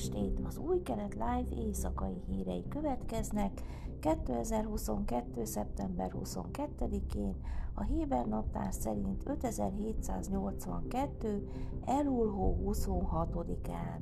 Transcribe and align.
estét! 0.00 0.40
Az 0.44 0.58
új 0.58 0.82
kelet 0.82 1.14
live 1.14 1.62
éjszakai 1.62 2.22
hírei 2.26 2.64
következnek 2.68 3.62
2022. 4.00 5.44
szeptember 5.44 6.12
22-én, 6.24 7.34
a 7.74 7.82
Héber 7.82 8.26
naptár 8.26 8.72
szerint 8.72 9.28
5782. 9.28 11.48
elulhó 11.84 12.62
26-án. 12.66 14.00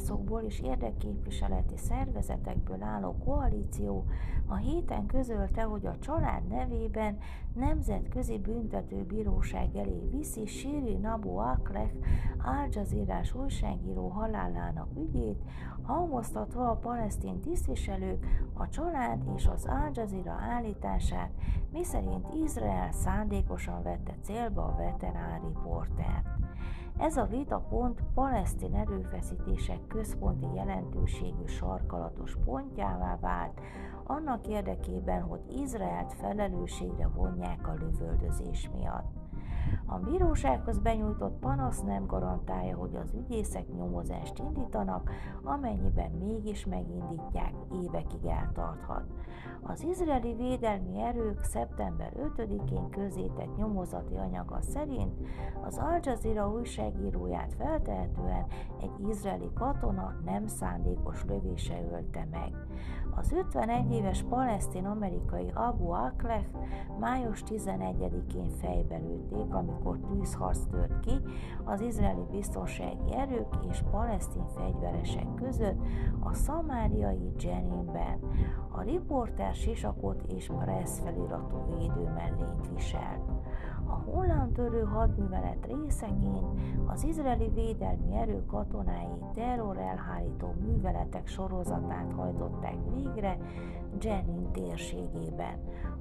Jogászokból 0.00 0.40
és 0.40 0.60
érdekképviseleti 0.60 1.76
szervezetekből 1.76 2.82
álló 2.82 3.16
koalíció 3.24 4.04
a 4.46 4.56
héten 4.56 5.06
közölte, 5.06 5.62
hogy 5.62 5.86
a 5.86 5.98
család 5.98 6.46
nevében 6.48 7.18
nemzetközi 7.54 8.38
büntetőbíróság 8.38 9.76
elé 9.76 10.08
viszi 10.10 10.46
Siri 10.46 10.96
Nabu 10.96 11.36
Akleh 11.36 11.90
Al 12.44 12.68
jazeera 12.70 13.20
újságíró 13.42 14.08
halálának 14.08 14.88
ügyét, 14.96 15.42
hangoztatva 15.82 16.70
a 16.70 16.76
palesztin 16.76 17.40
tisztviselők 17.40 18.26
a 18.54 18.68
család 18.68 19.22
és 19.36 19.46
az 19.46 19.66
Al 19.66 19.90
Jazeera 19.94 20.32
állítását, 20.32 21.30
miszerint 21.72 22.26
Izrael 22.44 22.92
szándékosan 22.92 23.82
vette 23.82 24.14
célba 24.22 24.62
a 24.64 24.76
veterán 24.76 25.40
riportert. 25.40 26.39
Ez 26.98 27.16
a 27.16 27.24
vitapont 27.24 28.02
palesztin 28.14 28.74
erőfeszítések 28.74 29.86
központi 29.86 30.46
jelentőségű 30.54 31.46
sarkalatos 31.46 32.36
pontjává 32.44 33.18
vált, 33.20 33.60
annak 34.04 34.46
érdekében, 34.46 35.22
hogy 35.22 35.40
Izraelt 35.48 36.12
felelősségre 36.12 37.08
vonják 37.08 37.68
a 37.68 37.74
lövöldözés 37.74 38.70
miatt. 38.74 39.19
A 39.86 39.98
bírósághoz 39.98 40.78
benyújtott 40.78 41.38
panasz 41.38 41.82
nem 41.82 42.06
garantálja, 42.06 42.76
hogy 42.76 42.96
az 42.96 43.14
ügyészek 43.14 43.68
nyomozást 43.76 44.38
indítanak, 44.38 45.10
amennyiben 45.42 46.10
mégis 46.10 46.66
megindítják, 46.66 47.52
évekig 47.82 48.24
eltarthat. 48.24 49.04
Az 49.62 49.82
izraeli 49.82 50.34
védelmi 50.34 51.00
erők 51.00 51.42
szeptember 51.42 52.12
5-én 52.36 52.90
közétett 52.90 53.56
nyomozati 53.56 54.16
anyaga 54.16 54.60
szerint 54.60 55.14
az 55.66 55.78
Al 55.78 56.00
Jazeera 56.02 56.50
újságíróját 56.50 57.54
feltehetően 57.54 58.46
egy 58.80 59.08
izraeli 59.08 59.50
katona 59.54 60.14
nem 60.24 60.46
szándékos 60.46 61.24
lövése 61.24 61.82
ölte 61.92 62.26
meg. 62.30 62.54
Az 63.16 63.32
51 63.32 63.92
éves 63.92 64.22
palesztin-amerikai 64.28 65.50
Abu 65.54 65.90
Akleh 65.90 66.44
május 66.98 67.42
11-én 67.46 68.50
fejbe 68.60 68.96
lőtték, 68.96 69.54
amikor 69.54 69.98
tűzharc 69.98 70.66
tört 70.70 71.00
ki 71.00 71.14
az 71.64 71.80
izraeli 71.80 72.24
biztonsági 72.30 73.14
erők 73.16 73.54
és 73.70 73.82
palesztin 73.90 74.46
fegyveresek 74.46 75.34
között 75.34 75.78
a 76.20 76.34
szamáriai 76.34 77.32
Jeninben. 77.38 78.18
A 78.72 78.82
riporter 78.82 79.54
sisakot 79.54 80.22
és 80.36 80.50
press 80.58 80.98
feliratú 81.04 81.56
védőmellényt 81.78 82.68
viselt. 82.74 83.39
A 83.90 84.10
hullámtörő 84.10 84.82
hadművelet 84.82 85.66
részeként 85.66 86.60
az 86.86 87.04
izraeli 87.04 87.50
védelmi 87.54 88.16
erő 88.16 88.44
katonái 88.46 89.18
terrorelhárító 89.34 90.54
műveletek 90.60 91.26
sorozatát 91.26 92.12
hajtották 92.12 92.76
végre 92.94 93.38
Jenin 94.00 94.50
térségében. 94.52 95.58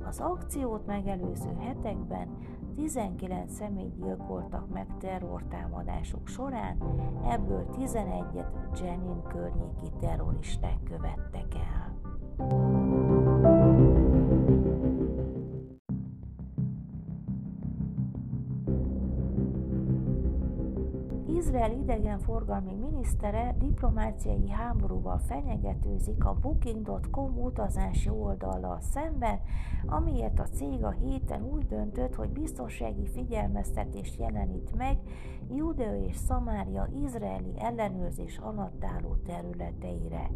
Az 0.08 0.20
akciót 0.20 0.86
megelőző 0.86 1.56
hetekben 1.60 2.28
19 2.76 3.54
személy 3.54 3.92
gyilkoltak 3.96 4.70
meg 4.74 4.88
terrortámadások 5.00 6.28
során, 6.28 6.78
ebből 7.30 7.66
11-et 7.78 8.80
Jenin 8.82 9.24
környéki 9.28 9.90
terroristák 10.00 10.84
követtek 10.84 11.56
el. 11.56 12.09
Izrael 21.50 21.72
idegenforgalmi 21.72 22.74
minisztere 22.74 23.56
diplomáciai 23.58 24.50
háborúval 24.50 25.18
fenyegetőzik 25.18 26.26
a 26.26 26.34
Booking.com 26.34 27.38
utazási 27.38 28.10
oldallal 28.10 28.80
szemben, 28.82 29.40
amiért 29.86 30.40
a 30.40 30.44
cég 30.44 30.84
a 30.84 30.90
héten 30.90 31.44
úgy 31.44 31.66
döntött, 31.66 32.16
hogy 32.16 32.30
biztonsági 32.30 33.08
figyelmeztetést 33.08 34.20
jelenít 34.20 34.76
meg 34.76 34.98
Judea 35.50 35.96
és 35.96 36.16
Szamária 36.16 36.90
izraeli 37.04 37.54
ellenőrzés 37.60 38.38
alatt 38.38 38.84
álló 38.84 39.16
területeire. 39.16 40.30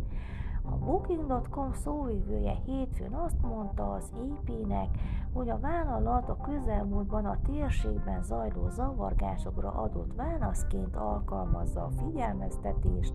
A 0.66 0.75
Booking.com 0.75 1.74
szóvivője 1.74 2.56
hétfőn 2.66 3.13
azt 3.13 3.41
mondta 3.41 3.91
az 3.91 4.12
EP-nek, 4.16 4.88
hogy 5.34 5.50
a 5.50 5.59
vállalat 5.59 6.29
a 6.29 6.38
közelmúltban 6.38 7.25
a 7.25 7.40
térségben 7.41 8.24
zajló 8.24 8.69
zavargásokra 8.69 9.72
adott 9.72 10.13
válaszként 10.16 10.96
alkalmazza 10.96 11.84
a 11.84 11.90
figyelmeztetést, 11.90 13.13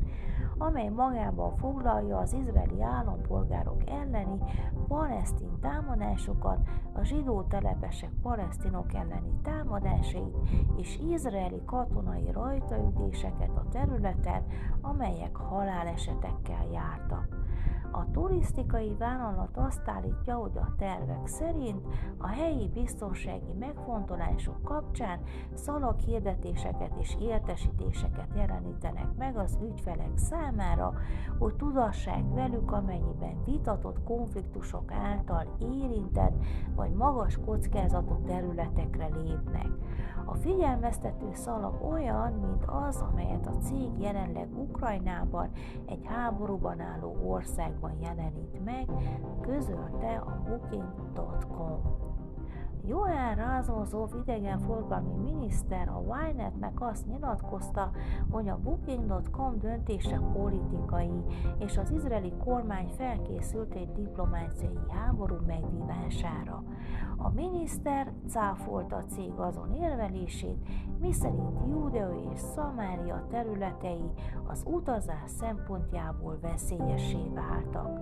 amely 0.59 0.89
magában 0.89 1.57
foglalja 1.57 2.19
az 2.19 2.33
izraeli 2.33 2.83
állampolgárok 2.83 3.89
elleni 3.91 4.39
palesztin 4.89 5.59
támadásokat, 5.61 6.59
a 6.93 7.05
zsidó 7.05 7.43
telepesek 7.43 8.13
palesztinok 8.23 8.95
elleni 8.95 9.41
támadásait 9.43 10.37
és 10.77 10.99
izraeli 11.11 11.63
katonai 11.65 12.31
rajtaütéseket 12.33 13.57
a 13.57 13.69
területen, 13.71 14.47
amelyek 14.81 15.37
halálesetekkel 15.37 16.67
jártak. 16.73 17.38
A 17.91 18.11
turisztikai 18.11 18.95
vállalat 18.99 19.57
azt 19.57 19.89
állítja, 19.89 20.37
hogy 20.37 20.57
a 20.57 20.75
tervek 20.77 21.27
szerint 21.27 21.87
a 22.19 22.27
helyi 22.27 22.69
biztonsági 22.69 23.53
megfontolások 23.59 24.63
kapcsán 24.63 25.21
szalaghirdetéseket 25.55 26.93
és 27.01 27.17
értesítéseket 27.21 28.29
jelenítenek 28.37 29.17
meg 29.17 29.37
az 29.37 29.59
ügyfelek 29.63 30.13
számára, 30.15 30.95
hogy 31.39 31.55
tudassák 31.55 32.25
velük, 32.35 32.73
amennyiben 32.73 33.45
vitatott 33.45 34.03
konfliktusok 34.05 34.93
által 34.93 35.57
érintett 35.59 36.45
vagy 36.75 36.93
magas 36.93 37.39
kockázatú 37.45 38.23
területekre 38.27 39.07
lépnek. 39.07 39.69
A 40.25 40.35
figyelmeztető 40.35 41.29
szalag 41.33 41.85
olyan, 41.91 42.33
mint 42.33 42.65
az, 42.67 43.05
amelyet 43.13 43.47
a 43.47 43.57
cég 43.59 43.91
jelenleg 43.99 44.49
Ukrajnában 44.59 45.51
egy 45.87 46.05
háborúban 46.05 46.81
álló 46.81 47.17
országban 47.29 47.99
jelenít 48.01 48.65
meg, 48.65 48.89
közölte 49.41 50.17
a 50.17 50.43
Booking.com. 50.47 52.08
Joel 52.89 53.35
Razmozov 53.35 54.15
idegenforgalmi 54.23 55.31
miniszter 55.31 55.89
a 55.89 55.99
Wynetnek 55.99 56.81
azt 56.81 57.07
nyilatkozta, 57.07 57.91
hogy 58.31 58.49
a 58.49 58.59
Booking.com 58.63 59.59
döntése 59.59 60.21
politikai, 60.33 61.23
és 61.59 61.77
az 61.77 61.91
izraeli 61.91 62.33
kormány 62.45 62.89
felkészült 62.97 63.75
egy 63.75 63.93
diplomáciai 63.93 64.79
háború 64.89 65.37
megvívására. 65.47 66.63
A 67.17 67.31
miniszter 67.31 68.13
cáfolta 68.29 68.97
a 68.97 69.05
cég 69.05 69.33
azon 69.37 69.73
érvelését, 69.73 70.69
miszerint 71.01 71.61
Judea 71.69 72.11
és 72.33 72.41
Szamária 72.41 73.27
területei 73.31 74.11
az 74.47 74.63
utazás 74.67 75.31
szempontjából 75.31 76.39
veszélyessé 76.41 77.31
váltak. 77.35 78.01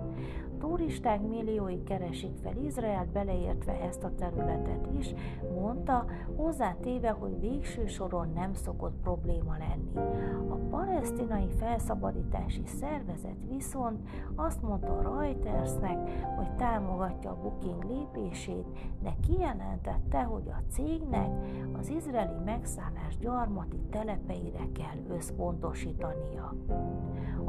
Turisták 0.59 1.21
milliói 1.21 1.83
keresik 1.83 2.35
fel 2.43 2.57
Izraelt, 2.57 3.07
beleértve 3.07 3.81
ezt 3.81 4.03
a 4.03 4.15
területet 4.15 4.87
is, 4.99 5.13
mondta, 5.55 6.05
hozzátéve, 6.35 7.09
hogy 7.09 7.39
végső 7.39 7.85
soron 7.85 8.31
nem 8.35 8.53
szokott 8.53 8.95
probléma 9.01 9.57
lenni. 9.57 10.07
A 10.49 10.55
palesztinai 10.69 11.47
felszabadítási 11.59 12.63
szervezet 12.65 13.37
viszont 13.49 14.09
azt 14.35 14.61
mondta 14.61 15.01
Reutersnek, 15.01 16.09
hogy 16.35 16.55
támogatja 16.55 17.29
a 17.29 17.41
Booking 17.41 17.83
lépését, 17.83 18.65
de 19.01 19.15
kijelentette, 19.27 20.21
hogy 20.21 20.47
a 20.47 20.71
cégnek 20.71 21.29
az 21.79 21.89
izraeli 21.89 22.43
megszállás 22.45 23.17
gyarmati 23.17 23.79
telepeire 23.89 24.67
kell 24.73 25.15
összpontosítania. 25.17 26.53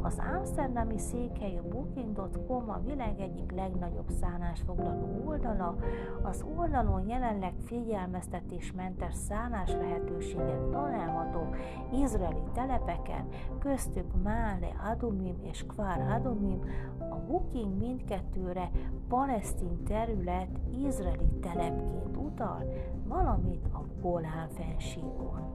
Az 0.01 0.21
Amsterdami 0.35 0.97
székhelyű 0.97 1.61
Booking.com 1.69 2.69
a 2.69 2.81
világ 2.85 2.98
egyik 2.99 3.51
legnagyobb 3.51 4.09
szállásfoglaló 4.09 5.23
oldala. 5.25 5.75
Az 6.21 6.45
oldalon 6.57 7.07
jelenleg 7.07 7.53
figyelmeztetésmentes 7.65 9.13
szállás 9.13 9.71
lehetőségek 9.71 10.69
találhatók, 10.71 11.55
izraeli 11.93 12.43
telepeken, 12.53 13.27
köztük 13.59 14.23
Mále 14.23 14.69
Adumim 14.91 15.35
és 15.41 15.65
Kvar 15.65 15.99
Adumim, 16.15 16.59
a 17.09 17.15
booking 17.15 17.77
mindkettőre 17.77 18.69
palesztin 19.07 19.83
terület 19.83 20.59
izraeli 20.85 21.29
telepként 21.41 22.17
utal, 22.17 22.73
valamint 23.07 23.65
a 23.73 23.81
Golán 24.01 24.49
fensíkon. 24.49 25.49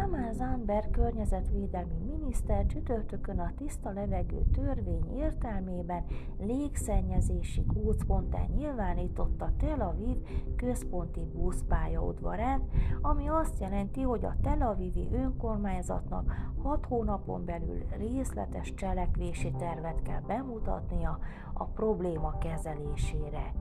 Tamás 0.00 0.34
Zandberg 0.34 0.90
környezetvédelmi 0.90 1.94
miniszter 2.06 2.66
csütörtökön 2.66 3.38
a 3.38 3.52
tiszta 3.56 3.90
levegő 3.90 4.42
törvény 4.52 5.16
értelmében 5.16 6.04
légszennyezési 6.38 7.64
gócponttá 7.66 8.38
nyilvánította 8.56 9.52
Tel 9.58 9.80
Aviv 9.80 10.16
központi 10.56 11.20
buszpályaudvarát, 11.32 12.60
ami 13.02 13.28
azt 13.28 13.60
jelenti, 13.60 14.02
hogy 14.02 14.24
a 14.24 14.36
Tel 14.42 14.62
Avivi 14.62 15.08
önkormányzatnak 15.12 16.34
hat 16.62 16.86
hónapon 16.86 17.44
belül 17.44 17.82
részletes 17.98 18.74
cselekvési 18.74 19.52
tervet 19.58 20.02
kell 20.02 20.20
bemutatnia 20.20 21.18
a 21.52 21.64
probléma 21.64 22.38
kezelésére. 22.38 23.52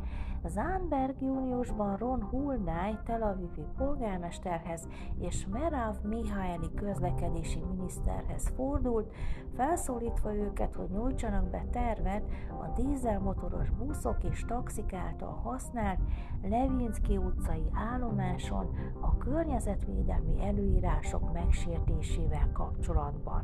Zánberg 0.48 1.22
júniusban 1.22 1.98
Ron 1.98 2.24
Hulnáj 2.24 2.98
Tel 3.06 3.22
Avivi 3.22 3.66
polgármesterhez 3.78 4.88
és 5.20 5.48
Merav 5.52 5.96
Mihály 6.04 6.58
közlekedési 6.76 7.60
miniszterhez 7.60 8.48
fordult, 8.56 9.14
felszólítva 9.56 10.36
őket, 10.36 10.76
hogy 10.76 10.90
nyújtsanak 10.90 11.50
be 11.50 11.66
tervet 11.72 12.24
a 12.62 12.82
dízelmotoros 12.82 13.70
buszok 13.70 14.24
és 14.24 14.46
taxik 14.48 14.94
által 14.94 15.40
használt 15.44 16.00
Levinski 16.42 17.18
utcai 17.18 17.70
állomáson 17.74 18.70
a 19.02 19.18
környezetvédelmi 19.18 20.46
előírások 20.46 21.34
megsértésével 21.34 22.50
kapcsolatban. 22.54 23.44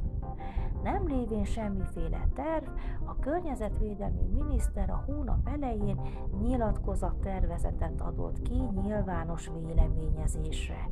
Nem 0.83 1.07
lévén 1.07 1.45
semmiféle 1.45 2.27
terv, 2.33 2.67
a 3.05 3.15
környezetvédelmi 3.19 4.25
miniszter 4.33 4.89
a 4.89 5.03
hónap 5.05 5.47
elején 5.47 6.01
nyilatkozattervezetet 6.41 8.01
adott 8.01 8.41
ki 8.41 8.63
nyilvános 8.81 9.49
véleményezésre. 9.53 10.89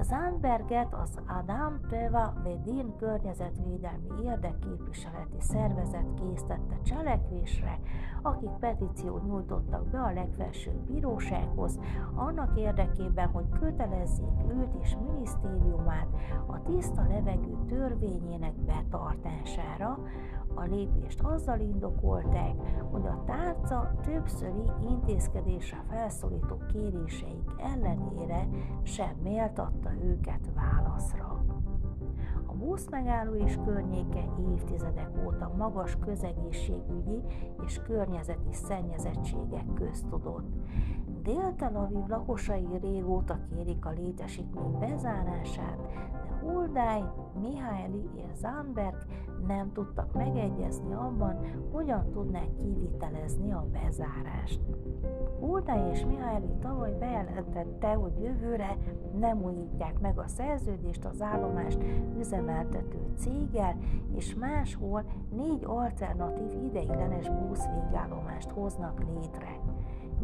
Zandberget 0.00 0.94
az 0.94 1.18
Adam 1.26 1.80
Teva 1.88 2.32
Vedin 2.42 2.96
környezetvédelmi 2.96 4.08
érdekképviseleti 4.52 5.40
szervezet 5.40 6.14
készítette 6.14 6.78
cselekvésre, 6.82 7.78
akik 8.22 8.50
petíciót 8.50 9.26
nyújtottak 9.26 9.86
be 9.86 10.00
a 10.00 10.12
legfelsőbb 10.12 10.80
bírósághoz, 10.86 11.78
annak 12.14 12.58
érdekében, 12.58 13.28
hogy 13.28 13.44
kötelezzék 13.60 14.40
őt 14.48 14.74
és 14.82 14.96
minisztériumát 15.06 16.08
a 16.46 16.62
tiszta 16.62 17.02
levegő 17.08 17.56
törvényének 17.66 18.54
betartására, 18.54 19.98
a 20.54 20.62
lépést 20.62 21.20
azzal 21.20 21.60
indokolták, 21.60 22.54
hogy 22.90 23.06
a 23.06 23.22
tárca 23.26 23.94
többszöri 24.02 24.70
intézkedésre 24.88 25.84
felszólító 25.88 26.56
kéréseik 26.72 27.50
ellenére 27.58 28.48
sem 28.82 29.16
méltatta 29.22 29.90
őket 30.02 30.50
válaszra. 30.54 31.31
Buszmegálló 32.64 33.34
és 33.34 33.58
környéke 33.64 34.24
évtizedek 34.52 35.10
óta 35.26 35.52
magas 35.56 35.96
közegészségügyi 35.96 37.20
és 37.64 37.80
környezeti 37.82 38.52
szennyezettségek 38.52 39.72
köztudott. 39.74 40.46
Dél-Tel 41.22 41.76
Aviv 41.76 42.06
lakosai 42.06 42.78
régóta 42.80 43.38
kérik 43.50 43.86
a 43.86 43.90
létesítmény 43.90 44.78
bezárását, 44.78 45.78
de 45.80 46.32
Huldály, 46.40 47.02
Mihály 47.40 47.90
és 48.14 48.36
Zandberg 48.36 48.96
nem 49.46 49.72
tudtak 49.72 50.12
megegyezni 50.12 50.92
abban, 50.92 51.38
hogyan 51.72 52.10
tudnák 52.10 52.56
kivitelezni 52.56 53.52
a 53.52 53.66
bezárást. 53.72 54.60
Huldály 55.52 55.90
és 55.90 56.04
Mihály 56.04 56.40
tavaly 56.60 56.92
bejelentette, 56.98 57.92
hogy 57.92 58.12
jövőre 58.22 58.76
nem 59.18 59.42
újítják 59.42 60.00
meg 60.00 60.18
a 60.18 60.26
szerződést 60.26 61.04
az 61.04 61.22
állomást 61.22 61.78
üzemeltető 62.18 62.98
céggel, 63.16 63.76
és 64.14 64.34
máshol 64.34 65.04
négy 65.30 65.64
alternatív 65.64 66.64
ideiglenes 66.64 67.28
buszvégállomást 67.28 68.50
hoznak 68.50 69.02
létre. 69.14 69.58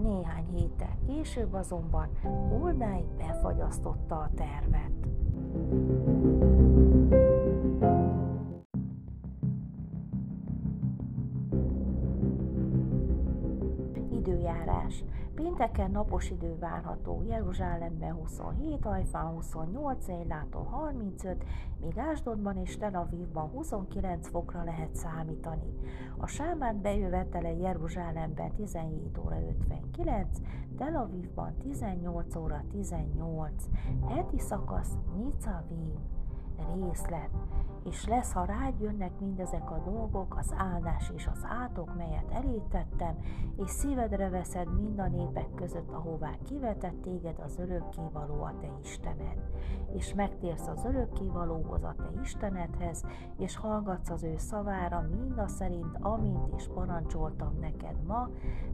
Néhány 0.03 0.47
héttel 0.55 0.99
később 1.07 1.53
azonban 1.53 2.09
Huldály 2.49 3.05
befagyasztotta 3.19 4.15
a 4.15 4.31
tervet. 4.35 4.93
Időjárás. 5.55 6.08
Pénteken 15.59 15.91
napos 15.91 16.31
idő 16.31 16.59
várható, 16.59 17.23
Jeruzsálemben 17.27 18.13
27, 18.13 18.87
Ajfán 18.87 19.27
28, 19.27 20.09
Eilától 20.09 20.63
35, 20.63 21.45
míg 21.81 21.99
Ásdodban 21.99 22.57
és 22.57 22.77
Tel 22.77 22.95
Avivban 22.95 23.49
29 23.49 24.29
fokra 24.29 24.65
lehet 24.65 24.95
számítani. 24.95 25.75
A 26.17 26.27
sámán 26.27 26.81
bejövetele 26.81 27.53
Jeruzsálemben 27.53 28.55
17 28.55 29.19
óra 29.19 29.41
59, 29.41 30.39
Tel 30.77 30.97
Avivban 30.97 31.57
18 31.57 32.37
óra 32.37 32.65
18, 32.71 33.65
heti 34.09 34.39
szakasz 34.39 34.93
Nicavim 35.17 35.93
részlet, 36.75 37.31
és 37.85 38.07
lesz, 38.07 38.33
ha 38.33 38.45
rád 38.45 38.81
jönnek 38.81 39.21
mindezek 39.21 39.71
a 39.71 39.83
dolgok, 39.85 40.37
az 40.39 40.55
áldás 40.57 41.13
és 41.15 41.27
az 41.33 41.47
átok, 41.49 41.97
melyet 41.97 42.31
elétettem, 42.31 43.19
és 43.57 43.71
szívedre 43.71 44.29
veszed 44.29 44.81
mind 44.81 44.99
a 44.99 45.09
népek 45.09 45.55
között, 45.55 45.93
ahová 45.93 46.31
kivetett 46.45 47.03
téged 47.03 47.39
az 47.45 47.59
örökkévaló 47.59 48.43
a 48.43 48.55
te 48.61 48.71
Istened, 48.83 49.39
és 49.95 50.15
megtérsz 50.15 50.67
az 50.67 50.85
örökkévalóhoz 50.85 51.85
a 51.85 51.95
te 51.97 52.21
Istenedhez, 52.23 53.05
és 53.39 53.57
hallgatsz 53.57 54.11
az 54.11 54.23
ő 54.23 54.35
szavára 54.37 55.09
mind 55.11 55.39
a 55.39 55.49
szerint, 55.49 55.97
amint 56.01 56.55
is 56.57 56.69
parancsoltam 56.75 57.59
neked 57.61 58.03
ma, 58.07 58.29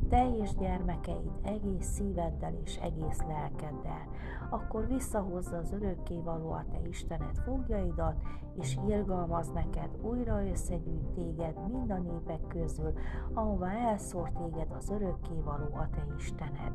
te 0.09 0.37
és 0.37 0.55
gyermekeid 0.55 1.31
egész 1.43 1.87
szíveddel 1.87 2.55
és 2.65 2.77
egész 2.77 3.23
lelkeddel, 3.23 4.09
akkor 4.51 4.87
visszahozza 4.87 5.57
az 5.57 5.73
örökkévaló 5.73 6.53
a 6.53 6.65
te 6.71 6.89
Istened 6.89 7.37
fogjaidat, 7.45 8.23
és 8.55 8.79
irgalmaz 8.95 9.51
neked, 9.51 9.91
újra 10.03 10.49
összegyűjt 10.51 11.09
téged 11.15 11.71
mind 11.73 11.91
a 11.91 11.99
népek 11.99 12.47
közül, 12.49 12.93
ahová 13.35 13.73
elszór 13.73 14.31
téged 14.33 14.73
az 14.79 14.91
örökkévaló 14.91 15.75
a 15.75 15.89
te 15.91 16.07
Istened. 16.17 16.73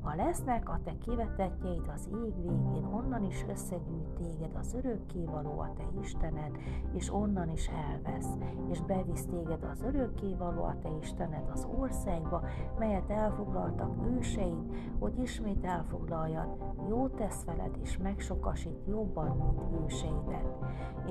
Ha 0.00 0.14
lesznek 0.14 0.68
a 0.68 0.80
te 0.84 0.92
kivetetjeid 0.98 1.90
az 1.94 2.08
ég 2.24 2.34
végén, 2.42 2.84
onnan 2.84 3.24
is 3.24 3.44
összegyűjt 3.48 4.08
téged 4.08 4.54
az 4.54 4.74
örökkévaló 4.74 5.58
a 5.58 5.72
te 5.76 5.84
Istened, 6.00 6.56
és 6.92 7.12
onnan 7.12 7.48
is 7.48 7.68
elvesz, 7.68 8.34
és 8.70 8.80
bevisz 8.80 9.26
téged 9.26 9.64
az 9.72 9.82
örökkévaló 9.82 10.62
a 10.62 10.78
te 10.82 10.88
Istened 11.00 11.50
az 11.52 11.68
országba, 11.78 12.42
melyet 12.78 13.10
elfoglaltak 13.10 13.94
őseid, 14.16 14.64
hogy 14.98 15.18
ismét 15.18 15.64
elfoglaljad, 15.64 16.56
jó 16.88 17.08
tesz 17.08 17.44
veled, 17.44 17.76
és 17.82 17.98
megsokasít 17.98 18.86
jobban, 18.86 19.36
mint 19.36 19.84
őseidet, 19.84 20.54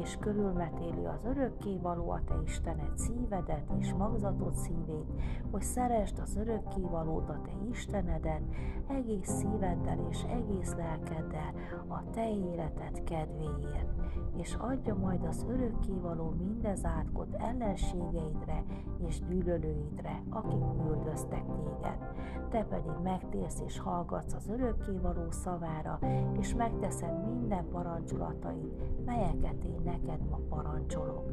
és 0.02 0.18
körülmetéli 0.20 1.06
az 1.06 1.26
örökkévaló 1.26 2.10
a 2.10 2.22
te 2.26 2.36
Istened 2.44 2.98
szívedet 2.98 3.72
és 3.80 3.94
magzatot 3.94 4.56
szívét, 4.56 5.22
hogy 5.52 5.62
szeresd 5.62 6.20
az 6.20 6.36
örökkévalót 6.36 7.30
a 7.30 7.42
te 7.42 7.52
Istenedet, 7.70 8.42
egész 8.88 9.30
szíveddel 9.30 10.00
és 10.10 10.24
egész 10.24 10.74
lelkeddel 10.76 11.54
a 11.88 12.10
te 12.10 12.30
életed 12.30 13.04
kedvéért, 13.04 13.90
és 14.36 14.54
adja 14.54 14.96
majd 14.96 15.24
az 15.24 15.46
örökkévaló 15.50 16.30
mindez 16.30 16.86
átkod 16.86 17.28
ellenségeidre 17.46 18.64
és 19.08 19.22
gyűlölőidre, 19.30 20.22
akik 20.30 20.64
üldöztek 20.88 21.44
téged. 21.46 21.98
Te 22.50 22.64
pedig 22.64 22.92
megtérsz 23.04 23.62
és 23.66 23.80
hallgatsz 23.80 24.34
az 24.34 24.50
örökkévaló 24.50 25.32
szavára, 25.32 26.00
és 26.40 26.54
megteszed 26.54 27.26
minden 27.26 27.66
parancsolatait, 27.72 29.06
melyeket 29.06 29.64
én 29.64 29.80
neked 29.84 30.30
ma 30.30 30.40
parancsolok, 30.50 31.32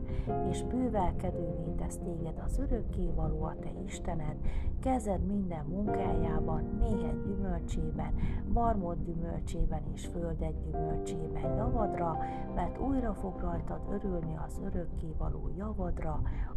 és 0.50 0.62
bővelkedővé 0.62 1.72
tesz 1.76 1.98
téged 1.98 2.42
az 2.44 2.58
örökkévaló 2.58 3.42
a 3.42 3.56
te 3.60 3.70
Istened, 3.86 4.36
kezed 4.80 5.26
minden 5.26 5.64
munkájában, 5.64 6.62
méhed 6.78 7.22
gyümölcsében, 7.26 8.14
barmod 8.52 8.96
gyümölcsében 9.04 9.82
és 9.94 10.06
földet 10.06 10.62
gyümölcsében 10.64 11.56
javadra, 11.56 12.18
mert 12.54 12.78
újra 12.78 13.14
fog 13.14 13.40
rajtad 13.40 13.80
örülni 13.90 14.36
az 14.46 14.60
örökkévaló 14.64 15.50
javadra, 15.56 16.01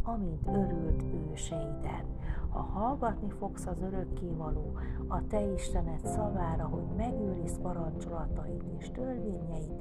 amint 0.02 0.46
örült 0.46 1.04
őseiden. 1.32 2.04
Ha 2.48 2.60
hallgatni 2.60 3.30
fogsz 3.30 3.66
az 3.66 3.80
örökkévaló, 3.80 4.78
a 5.08 5.26
te 5.26 5.52
Istened 5.52 6.06
szavára, 6.06 6.64
hogy 6.64 6.86
megőriz 6.96 7.58
parancsolatait 7.62 8.64
és 8.78 8.90
törvényeit, 8.90 9.72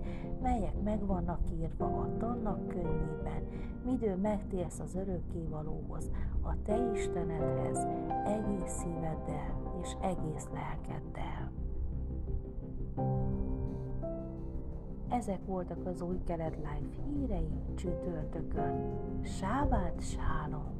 melyek 0.41 0.81
meg 0.83 1.05
vannak 1.05 1.39
írva 1.59 1.85
a 1.85 2.17
tannak 2.17 2.67
könyvében, 2.67 3.43
midő 3.85 4.15
megtérsz 4.15 4.79
az 4.79 4.95
örökkévalóhoz, 4.95 6.11
a 6.41 6.61
te 6.63 6.91
Istenedhez, 6.93 7.87
egész 8.25 8.71
szíveddel 8.71 9.61
és 9.81 9.95
egész 10.01 10.47
lelkeddel. 10.53 11.51
Ezek 15.09 15.39
voltak 15.45 15.85
az 15.85 16.01
új 16.01 16.19
kelet 16.25 16.55
life 16.55 17.03
hírei 17.07 17.49
csütörtökön. 17.75 18.99
Sábát 19.23 20.01
sálom! 20.01 20.73